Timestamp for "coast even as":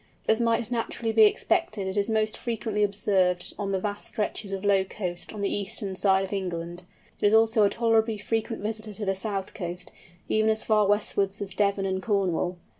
9.53-10.63